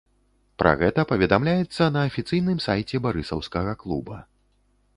Пра 0.61 0.71
гэта 0.79 1.03
паведамляецца 1.11 1.83
на 1.97 2.01
афіцыйным 2.11 2.57
сайце 2.67 2.95
барысаўскага 3.07 3.77
клуба. 3.85 4.17